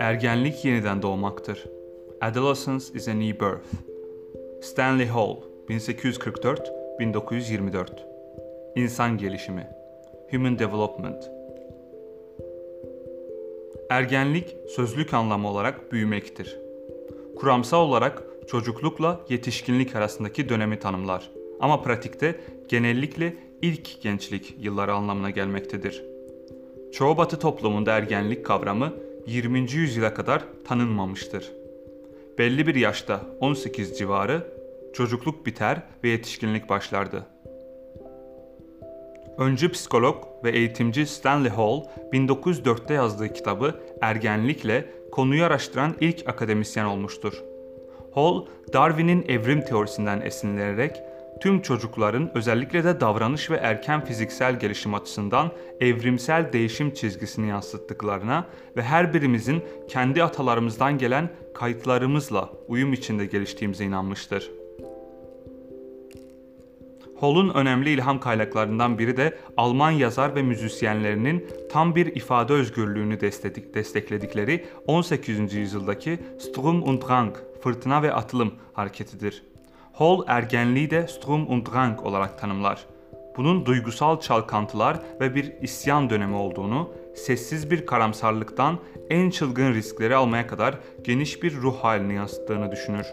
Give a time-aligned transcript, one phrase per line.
[0.00, 1.64] Ergenlik yeniden doğmaktır.
[2.20, 3.66] Adolescence is a new birth.
[4.60, 5.36] Stanley Hall
[5.68, 7.86] 1844-1924
[8.76, 9.66] İnsan gelişimi
[10.30, 11.30] Human Development
[13.90, 16.58] Ergenlik sözlük anlamı olarak büyümektir.
[17.36, 21.30] Kuramsal olarak çocuklukla yetişkinlik arasındaki dönemi tanımlar.
[21.60, 26.04] Ama pratikte genellikle ilk gençlik yılları anlamına gelmektedir.
[26.92, 28.92] Çoğu batı toplumunda ergenlik kavramı
[29.26, 29.72] 20.
[29.72, 31.52] yüzyıla kadar tanınmamıştır.
[32.38, 34.46] Belli bir yaşta 18 civarı
[34.94, 37.26] çocukluk biter ve yetişkinlik başlardı.
[39.38, 47.42] Öncü psikolog ve eğitimci Stanley Hall 1904'te yazdığı kitabı Ergenlikle konuyu araştıran ilk akademisyen olmuştur.
[48.14, 50.96] Hall, Darwin'in evrim teorisinden esinlenerek
[51.40, 58.82] tüm çocukların özellikle de davranış ve erken fiziksel gelişim açısından evrimsel değişim çizgisini yansıttıklarına ve
[58.82, 64.50] her birimizin kendi atalarımızdan gelen kayıtlarımızla uyum içinde geliştiğimize inanmıştır.
[67.20, 73.20] Hall'un önemli ilham kaynaklarından biri de Alman yazar ve müzisyenlerinin tam bir ifade özgürlüğünü
[73.74, 75.54] destekledikleri 18.
[75.54, 79.42] yüzyıldaki Sturm und Drang, fırtına ve atılım hareketidir.
[79.92, 82.86] Hall ergenliği de Sturm und Drang olarak tanımlar.
[83.36, 88.78] Bunun duygusal çalkantılar ve bir isyan dönemi olduğunu, sessiz bir karamsarlıktan
[89.10, 93.06] en çılgın riskleri almaya kadar geniş bir ruh halini yansıttığını düşünür.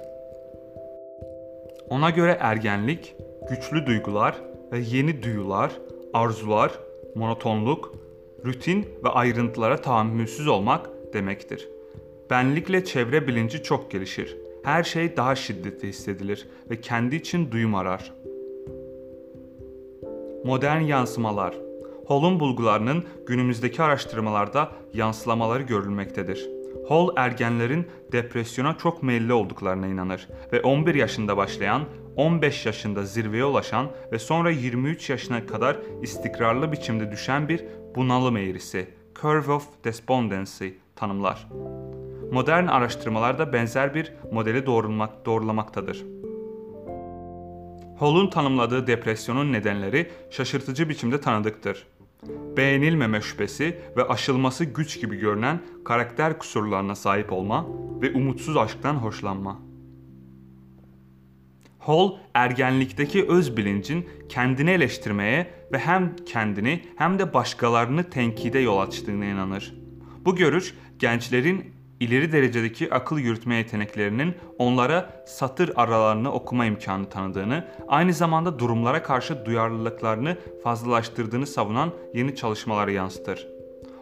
[1.89, 3.15] Ona göre ergenlik,
[3.49, 4.35] güçlü duygular
[4.71, 5.71] ve yeni duyular,
[6.13, 6.71] arzular,
[7.15, 7.95] monotonluk,
[8.45, 11.69] rutin ve ayrıntılara tahammülsüz olmak demektir.
[12.29, 14.46] Benlikle çevre bilinci çok gelişir.
[14.67, 18.13] Her şey daha şiddetli hissedilir ve kendi için duyum arar.
[20.45, 21.55] Modern yansımalar
[22.07, 26.49] Hall'un bulgularının günümüzdeki araştırmalarda yansılamaları görülmektedir.
[26.89, 31.81] Hall ergenlerin depresyona çok meyilli olduklarına inanır ve 11 yaşında başlayan,
[32.15, 38.87] 15 yaşında zirveye ulaşan ve sonra 23 yaşına kadar istikrarlı biçimde düşen bir bunalım eğrisi,
[39.21, 41.47] Curve of Despondency tanımlar.
[42.31, 46.05] Modern araştırmalarda benzer bir modeli doğrulmak, doğrulamaktadır.
[47.99, 51.87] Hall'un tanımladığı depresyonun nedenleri şaşırtıcı biçimde tanıdıktır
[52.57, 57.65] beğenilmeme şüphesi ve aşılması güç gibi görünen karakter kusurlarına sahip olma
[58.01, 59.59] ve umutsuz aşktan hoşlanma.
[61.79, 69.25] Hall, ergenlikteki öz bilincin kendini eleştirmeye ve hem kendini hem de başkalarını tenkide yol açtığına
[69.25, 69.75] inanır.
[70.25, 78.13] Bu görüş gençlerin ileri derecedeki akıl yürütme yeteneklerinin onlara satır aralarını okuma imkanı tanıdığını, aynı
[78.13, 83.47] zamanda durumlara karşı duyarlılıklarını fazlalaştırdığını savunan yeni çalışmaları yansıtır.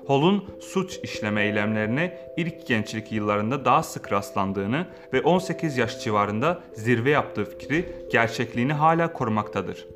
[0.07, 7.09] Hall'un suç işleme eylemlerine ilk gençlik yıllarında daha sık rastlandığını ve 18 yaş civarında zirve
[7.09, 9.87] yaptığı fikri gerçekliğini hala korumaktadır.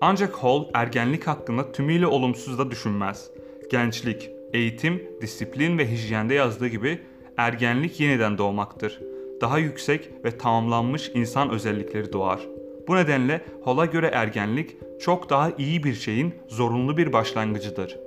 [0.00, 3.30] Ancak Hall ergenlik hakkında tümüyle olumsuz da düşünmez.
[3.70, 6.98] Gençlik, Eğitim, disiplin ve hijyende yazdığı gibi
[7.36, 9.00] ergenlik yeniden doğmaktır.
[9.40, 12.40] Daha yüksek ve tamamlanmış insan özellikleri doğar.
[12.88, 17.98] Bu nedenle Hall'a göre ergenlik çok daha iyi bir şeyin zorunlu bir başlangıcıdır.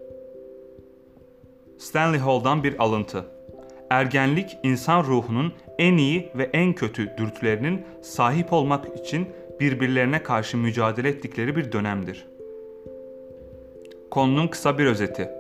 [1.78, 3.26] Stanley Hall'dan bir alıntı.
[3.90, 9.28] Ergenlik insan ruhunun en iyi ve en kötü dürtülerinin sahip olmak için
[9.60, 12.28] birbirlerine karşı mücadele ettikleri bir dönemdir.
[14.12, 15.39] Konunun kısa bir özeti.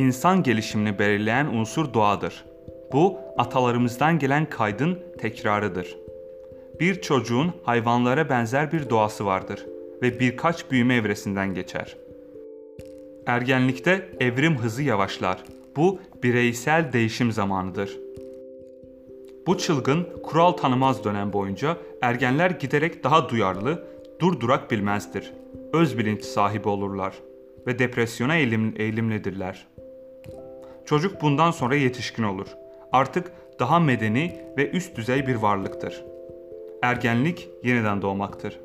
[0.00, 2.44] İnsan gelişimini belirleyen unsur doğadır.
[2.92, 5.96] Bu atalarımızdan gelen kaydın tekrarıdır.
[6.80, 9.66] Bir çocuğun hayvanlara benzer bir doğası vardır
[10.02, 11.96] ve birkaç büyüme evresinden geçer.
[13.26, 15.42] Ergenlikte evrim hızı yavaşlar.
[15.76, 17.98] Bu bireysel değişim zamanıdır.
[19.46, 23.84] Bu çılgın, kural tanımaz dönem boyunca ergenler giderek daha duyarlı,
[24.20, 25.32] durdurak bilmezdir.
[25.72, 27.14] Öz bilinç sahibi olurlar
[27.66, 28.74] ve depresyona eğilim.
[30.90, 32.46] Çocuk bundan sonra yetişkin olur.
[32.92, 36.04] Artık daha medeni ve üst düzey bir varlıktır.
[36.82, 38.60] Ergenlik yeniden doğmaktır.